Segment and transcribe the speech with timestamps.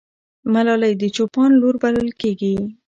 [0.53, 2.55] ملالۍ د چوپان لور بلل کېږي.